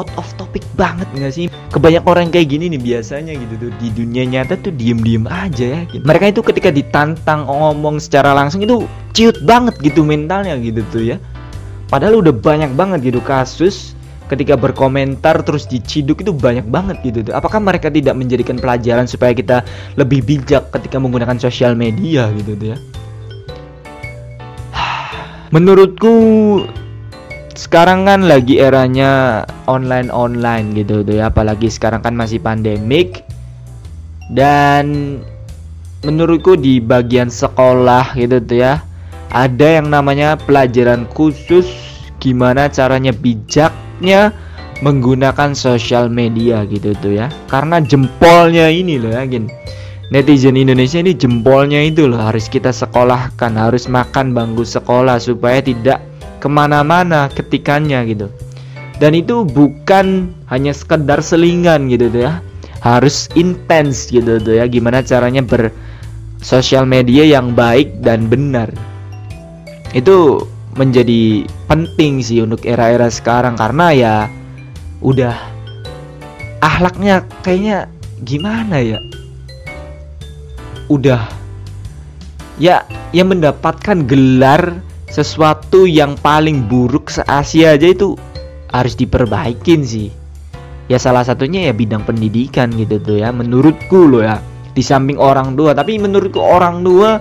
out 0.00 0.08
of 0.16 0.28
topic 0.40 0.64
banget 0.78 1.08
nggak 1.12 1.32
sih 1.32 1.46
kebanyak 1.72 2.04
orang 2.06 2.32
kayak 2.32 2.52
gini 2.52 2.72
nih 2.72 2.80
biasanya 2.80 3.32
gitu 3.36 3.68
tuh 3.68 3.70
di 3.80 3.88
dunia 3.92 4.24
nyata 4.28 4.60
tuh 4.60 4.72
diem 4.72 5.00
diem 5.00 5.24
aja 5.28 5.66
ya 5.66 5.80
gitu. 5.88 6.04
mereka 6.04 6.32
itu 6.32 6.40
ketika 6.40 6.70
ditantang 6.72 7.44
ngomong 7.48 8.00
secara 8.00 8.32
langsung 8.32 8.64
itu 8.64 8.84
ciut 9.12 9.36
banget 9.44 9.76
gitu 9.80 10.04
mentalnya 10.06 10.56
gitu 10.60 10.80
tuh 10.92 11.04
ya 11.04 11.18
Padahal 11.92 12.24
udah 12.24 12.32
banyak 12.32 12.72
banget 12.72 13.12
gitu 13.12 13.20
kasus 13.20 13.92
ketika 14.32 14.56
berkomentar 14.56 15.44
terus 15.44 15.68
diciduk 15.68 16.24
itu 16.24 16.32
banyak 16.32 16.64
banget 16.64 16.96
gitu 17.04 17.20
tuh. 17.28 17.36
Apakah 17.36 17.60
mereka 17.60 17.92
tidak 17.92 18.16
menjadikan 18.16 18.56
pelajaran 18.56 19.04
supaya 19.04 19.36
kita 19.36 19.60
lebih 20.00 20.24
bijak 20.24 20.72
ketika 20.72 20.96
menggunakan 20.96 21.36
sosial 21.36 21.76
media 21.76 22.32
gitu 22.32 22.56
tuh 22.56 22.66
ya? 22.72 22.78
Menurutku 25.54 26.14
sekarang 27.54 28.08
kan 28.08 28.24
lagi 28.24 28.58
eranya 28.60 29.42
online 29.68 30.08
online 30.08 30.72
gitu 30.76 31.04
tuh 31.04 31.20
ya, 31.20 31.28
apalagi 31.28 31.68
sekarang 31.68 32.00
kan 32.00 32.16
masih 32.16 32.40
pandemik. 32.40 33.24
Dan 34.32 35.18
menurutku 36.00 36.56
di 36.56 36.80
bagian 36.80 37.28
sekolah 37.28 38.16
gitu 38.16 38.40
tuh 38.40 38.58
ya 38.58 38.80
ada 39.30 39.78
yang 39.78 39.92
namanya 39.92 40.34
pelajaran 40.34 41.04
khusus 41.12 41.68
gimana 42.18 42.66
caranya 42.72 43.12
bijaknya 43.12 44.32
menggunakan 44.82 45.54
sosial 45.54 46.08
media 46.08 46.64
gitu 46.66 46.96
tuh 46.98 47.12
ya. 47.22 47.28
Karena 47.46 47.78
jempolnya 47.78 48.72
ini 48.72 48.96
loh 48.96 49.12
ya 49.12 49.22
gini 49.28 49.52
netizen 50.12 50.60
Indonesia 50.60 51.00
ini 51.00 51.16
jempolnya 51.16 51.80
itu 51.80 52.04
loh 52.04 52.20
harus 52.20 52.44
kita 52.44 52.68
sekolahkan 52.68 53.56
harus 53.56 53.88
makan 53.88 54.36
bangku 54.36 54.60
sekolah 54.60 55.16
supaya 55.16 55.64
tidak 55.64 56.04
ke 56.42 56.50
mana-mana 56.50 57.30
ketikannya 57.30 58.02
gitu. 58.10 58.26
Dan 58.98 59.14
itu 59.14 59.46
bukan 59.46 60.34
hanya 60.50 60.74
sekedar 60.74 61.22
selingan 61.22 61.86
gitu 61.86 62.10
ya 62.10 62.42
harus 62.82 63.30
intens 63.38 64.10
gitu 64.10 64.42
tuh 64.42 64.58
ya 64.58 64.66
gimana 64.66 65.06
caranya 65.06 65.38
ber 65.38 65.70
sosial 66.42 66.82
media 66.82 67.22
yang 67.22 67.54
baik 67.54 68.02
dan 68.02 68.26
benar. 68.26 68.74
Itu 69.94 70.50
menjadi 70.74 71.46
penting 71.70 72.18
sih 72.24 72.42
untuk 72.42 72.66
era-era 72.66 73.06
sekarang. 73.06 73.54
Karena 73.54 73.86
ya 73.94 74.14
udah 74.98 75.38
ahlaknya 76.58 77.22
kayaknya 77.46 77.86
gimana 78.26 78.82
ya? 78.82 78.98
Udah 80.90 81.22
ya 82.58 82.82
yang 83.14 83.30
mendapatkan 83.30 84.04
gelar 84.10 84.82
sesuatu 85.12 85.84
yang 85.84 86.16
paling 86.16 86.64
buruk 86.72 87.12
se 87.12 87.20
Asia 87.28 87.76
aja 87.76 87.92
itu 87.92 88.16
harus 88.72 88.96
diperbaikin 88.96 89.84
sih. 89.84 90.08
Ya 90.88 90.96
salah 90.96 91.22
satunya 91.22 91.68
ya 91.68 91.76
bidang 91.76 92.08
pendidikan 92.08 92.72
gitu 92.72 92.96
tuh 92.96 93.20
ya 93.20 93.28
menurutku 93.28 94.08
loh 94.08 94.24
ya 94.24 94.40
di 94.72 94.80
samping 94.80 95.20
orang 95.20 95.52
tua. 95.52 95.76
Tapi 95.76 96.00
menurutku 96.00 96.40
orang 96.40 96.80
tua 96.80 97.20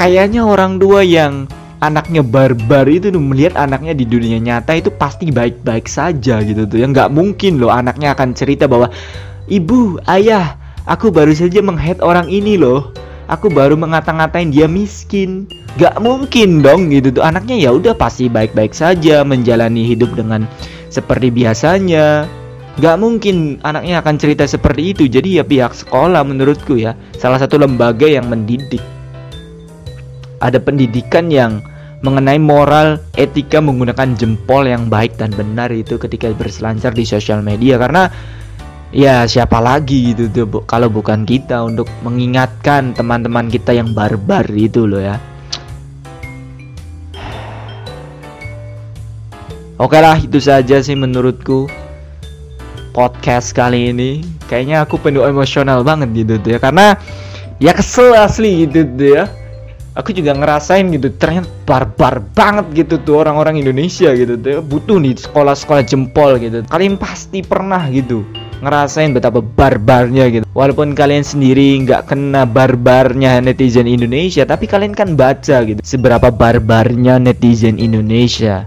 kayaknya 0.00 0.48
orang 0.48 0.80
tua 0.80 1.04
yang 1.04 1.44
anaknya 1.84 2.24
barbar 2.24 2.88
itu 2.88 3.12
tuh 3.12 3.20
melihat 3.20 3.60
anaknya 3.60 3.92
di 3.92 4.08
dunia 4.08 4.40
nyata 4.40 4.72
itu 4.72 4.88
pasti 4.88 5.28
baik-baik 5.28 5.84
saja 5.92 6.40
gitu 6.40 6.64
tuh 6.64 6.80
ya. 6.80 6.88
Nggak 6.88 7.12
mungkin 7.12 7.60
loh 7.60 7.68
anaknya 7.68 8.16
akan 8.16 8.32
cerita 8.32 8.64
bahwa 8.64 8.88
ibu 9.52 10.00
ayah 10.08 10.56
aku 10.88 11.12
baru 11.12 11.36
saja 11.36 11.60
menghead 11.60 12.00
orang 12.00 12.32
ini 12.32 12.56
loh 12.56 12.96
aku 13.26 13.50
baru 13.50 13.74
mengata-ngatain 13.74 14.50
dia 14.50 14.66
miskin. 14.66 15.46
Nggak 15.76 15.96
mungkin 16.00 16.64
dong 16.64 16.88
gitu 16.90 17.12
tuh. 17.20 17.22
Anaknya 17.22 17.68
ya 17.68 17.70
udah 17.74 17.94
pasti 17.94 18.30
baik-baik 18.30 18.72
saja 18.72 19.22
menjalani 19.26 19.84
hidup 19.84 20.16
dengan 20.16 20.48
seperti 20.88 21.28
biasanya. 21.30 22.24
Nggak 22.76 22.96
mungkin 23.00 23.36
anaknya 23.64 24.00
akan 24.00 24.14
cerita 24.16 24.44
seperti 24.48 24.96
itu. 24.96 25.04
Jadi 25.08 25.40
ya 25.40 25.44
pihak 25.44 25.76
sekolah 25.76 26.24
menurutku 26.24 26.80
ya. 26.80 26.96
Salah 27.16 27.40
satu 27.40 27.60
lembaga 27.60 28.08
yang 28.08 28.28
mendidik. 28.32 28.82
Ada 30.40 30.60
pendidikan 30.60 31.32
yang 31.32 31.64
mengenai 32.04 32.36
moral 32.36 33.00
etika 33.16 33.58
menggunakan 33.58 34.12
jempol 34.20 34.68
yang 34.68 34.92
baik 34.92 35.16
dan 35.16 35.32
benar 35.32 35.72
itu 35.72 35.96
ketika 35.96 36.28
berselancar 36.36 36.92
di 36.92 37.08
sosial 37.08 37.40
media. 37.40 37.80
Karena 37.80 38.12
ya 38.96 39.28
siapa 39.28 39.60
lagi 39.60 40.16
gitu 40.16 40.32
tuh 40.32 40.44
bu, 40.48 40.58
kalau 40.64 40.88
bukan 40.88 41.28
kita 41.28 41.60
untuk 41.68 41.84
mengingatkan 42.00 42.96
teman-teman 42.96 43.52
kita 43.52 43.76
yang 43.76 43.92
barbar 43.92 44.48
itu 44.56 44.88
loh 44.88 45.04
ya. 45.04 45.20
Oke 49.76 50.00
lah 50.00 50.16
itu 50.16 50.40
saja 50.40 50.80
sih 50.80 50.96
menurutku 50.96 51.68
podcast 52.96 53.52
kali 53.52 53.92
ini. 53.92 54.24
Kayaknya 54.48 54.88
aku 54.88 54.96
penuh 54.96 55.28
emosional 55.28 55.84
banget 55.84 56.16
gitu 56.16 56.40
tuh 56.40 56.56
ya. 56.56 56.58
Karena 56.58 56.96
ya 57.60 57.76
kesel 57.76 58.16
asli 58.16 58.64
gitu 58.64 58.88
tuh 58.96 59.10
ya. 59.12 59.28
Aku 59.92 60.16
juga 60.16 60.32
ngerasain 60.32 60.88
gitu 60.88 61.12
ternyata 61.20 61.48
barbar 61.68 62.24
banget 62.32 62.72
gitu 62.72 62.96
tuh 63.04 63.20
orang-orang 63.20 63.60
Indonesia 63.60 64.08
gitu 64.16 64.40
tuh 64.40 64.64
butuh 64.64 64.96
nih 64.96 65.20
sekolah-sekolah 65.20 65.84
jempol 65.84 66.40
gitu. 66.40 66.64
Kalian 66.64 66.96
pasti 66.96 67.44
pernah 67.44 67.84
gitu 67.92 68.24
ngerasain 68.60 69.12
betapa 69.12 69.44
barbarnya 69.44 70.28
gitu 70.32 70.44
walaupun 70.56 70.96
kalian 70.96 71.24
sendiri 71.26 71.76
nggak 71.84 72.08
kena 72.08 72.48
barbarnya 72.48 73.40
netizen 73.42 73.88
Indonesia 73.88 74.48
tapi 74.48 74.64
kalian 74.64 74.96
kan 74.96 75.16
baca 75.18 75.64
gitu 75.66 75.80
seberapa 75.84 76.32
barbarnya 76.32 77.20
netizen 77.20 77.76
Indonesia 77.76 78.64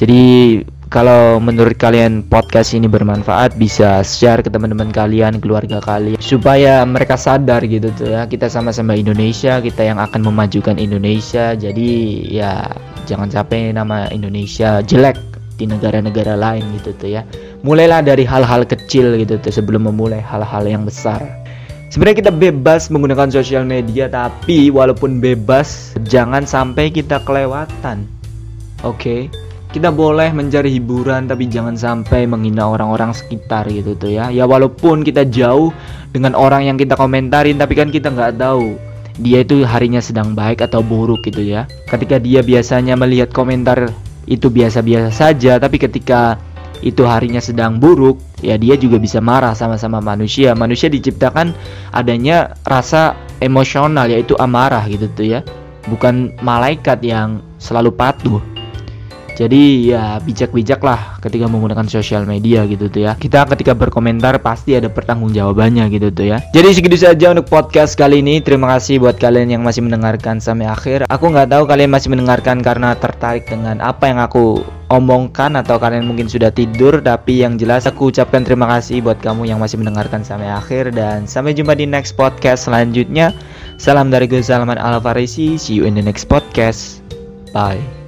jadi 0.00 0.60
kalau 0.90 1.38
menurut 1.38 1.78
kalian 1.78 2.26
podcast 2.26 2.74
ini 2.74 2.90
bermanfaat 2.90 3.54
bisa 3.54 4.02
share 4.02 4.42
ke 4.42 4.50
teman-teman 4.50 4.90
kalian, 4.90 5.38
keluarga 5.38 5.78
kalian 5.78 6.18
supaya 6.18 6.82
mereka 6.82 7.14
sadar 7.14 7.62
gitu 7.62 7.94
tuh 7.94 8.10
ya 8.10 8.26
kita 8.26 8.50
sama-sama 8.50 8.98
Indonesia, 8.98 9.62
kita 9.62 9.86
yang 9.86 10.02
akan 10.02 10.26
memajukan 10.26 10.82
Indonesia. 10.82 11.54
Jadi 11.54 12.26
ya 12.26 12.66
jangan 13.06 13.30
sampai 13.30 13.70
nama 13.70 14.10
Indonesia 14.10 14.82
jelek 14.82 15.14
di 15.54 15.70
negara-negara 15.70 16.34
lain 16.34 16.66
gitu 16.82 16.90
tuh 16.98 17.22
ya. 17.22 17.22
Mulailah 17.60 18.00
dari 18.00 18.24
hal-hal 18.24 18.64
kecil 18.64 19.20
gitu 19.20 19.36
tuh 19.36 19.52
sebelum 19.52 19.88
memulai 19.88 20.24
hal-hal 20.24 20.64
yang 20.64 20.88
besar. 20.88 21.20
Sebenarnya 21.90 22.22
kita 22.24 22.32
bebas 22.32 22.88
menggunakan 22.88 23.28
sosial 23.28 23.66
media 23.66 24.06
tapi 24.06 24.70
walaupun 24.70 25.20
bebas 25.20 25.92
jangan 26.06 26.48
sampai 26.48 26.88
kita 26.88 27.20
kelewatan. 27.26 28.08
Oke. 28.80 28.96
Okay? 28.96 29.20
kita 29.70 29.94
boleh 29.94 30.34
mencari 30.34 30.66
hiburan 30.74 31.30
tapi 31.30 31.46
jangan 31.46 31.78
sampai 31.78 32.26
menghina 32.26 32.66
orang-orang 32.66 33.14
sekitar 33.14 33.70
gitu 33.70 33.94
tuh 33.94 34.10
ya 34.10 34.26
ya 34.26 34.42
walaupun 34.42 35.06
kita 35.06 35.22
jauh 35.30 35.70
dengan 36.10 36.34
orang 36.34 36.66
yang 36.66 36.74
kita 36.74 36.98
komentarin 36.98 37.54
tapi 37.54 37.78
kan 37.78 37.86
kita 37.86 38.10
nggak 38.10 38.34
tahu 38.34 38.74
dia 39.22 39.46
itu 39.46 39.62
harinya 39.62 40.02
sedang 40.02 40.34
baik 40.34 40.66
atau 40.66 40.82
buruk 40.82 41.22
gitu 41.22 41.46
ya 41.46 41.70
ketika 41.86 42.18
dia 42.18 42.42
biasanya 42.42 42.98
melihat 42.98 43.30
komentar 43.30 43.94
itu 44.26 44.50
biasa-biasa 44.50 45.14
saja 45.14 45.62
tapi 45.62 45.78
ketika 45.78 46.34
itu 46.80 47.04
harinya 47.04 47.40
sedang 47.42 47.76
buruk, 47.76 48.16
ya 48.40 48.56
dia 48.56 48.76
juga 48.76 48.96
bisa 48.96 49.20
marah 49.20 49.52
sama-sama 49.52 50.00
manusia. 50.00 50.56
Manusia 50.56 50.88
diciptakan 50.88 51.52
adanya 51.92 52.56
rasa 52.64 53.16
emosional 53.44 54.08
yaitu 54.08 54.32
amarah 54.40 54.84
gitu 54.88 55.06
tuh 55.12 55.26
ya. 55.26 55.40
Bukan 55.88 56.40
malaikat 56.40 57.00
yang 57.04 57.44
selalu 57.60 57.92
patuh. 57.92 58.40
Jadi 59.40 59.88
ya 59.88 60.20
bijak-bijak 60.20 60.84
lah 60.84 61.16
ketika 61.24 61.48
menggunakan 61.48 61.88
sosial 61.88 62.28
media 62.28 62.60
gitu 62.68 62.92
tuh 62.92 63.08
ya. 63.08 63.16
Kita 63.16 63.48
ketika 63.48 63.72
berkomentar 63.72 64.36
pasti 64.44 64.76
ada 64.76 64.92
pertanggungjawabannya 64.92 65.88
gitu 65.96 66.12
tuh 66.12 66.36
ya. 66.36 66.44
Jadi 66.52 66.68
segitu 66.76 67.00
saja 67.00 67.32
untuk 67.32 67.48
podcast 67.48 67.96
kali 67.96 68.20
ini. 68.20 68.44
Terima 68.44 68.68
kasih 68.76 69.00
buat 69.00 69.16
kalian 69.16 69.56
yang 69.56 69.62
masih 69.64 69.80
mendengarkan 69.80 70.44
sampai 70.44 70.68
akhir. 70.68 71.08
Aku 71.08 71.32
nggak 71.32 71.56
tahu 71.56 71.64
kalian 71.64 71.88
masih 71.88 72.12
mendengarkan 72.12 72.60
karena 72.60 72.92
tertarik 73.00 73.48
dengan 73.48 73.80
apa 73.80 74.12
yang 74.12 74.20
aku 74.20 74.60
omongkan 74.90 75.54
atau 75.54 75.78
kalian 75.78 76.04
mungkin 76.04 76.26
sudah 76.26 76.50
tidur 76.50 76.98
tapi 76.98 77.46
yang 77.46 77.54
jelas 77.56 77.86
aku 77.86 78.10
ucapkan 78.10 78.42
terima 78.42 78.66
kasih 78.66 79.00
buat 79.00 79.22
kamu 79.22 79.46
yang 79.46 79.62
masih 79.62 79.78
mendengarkan 79.78 80.26
sampai 80.26 80.50
akhir 80.50 80.90
dan 80.92 81.24
sampai 81.30 81.54
jumpa 81.54 81.78
di 81.78 81.86
next 81.86 82.18
podcast 82.18 82.66
selanjutnya. 82.66 83.30
Salam 83.78 84.10
dari 84.10 84.26
gue 84.28 84.42
Salman 84.42 84.76
Al 84.76 84.98
Farisi. 85.00 85.56
See 85.56 85.78
you 85.78 85.86
in 85.86 85.96
the 85.96 86.04
next 86.04 86.26
podcast. 86.26 87.00
Bye. 87.54 87.99